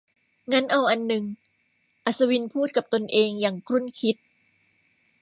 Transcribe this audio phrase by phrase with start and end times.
[0.51, 1.23] งั้นเอาอันนึง
[2.05, 4.15] อัศวินพูดกับตนเองอย่างครุ่นคิด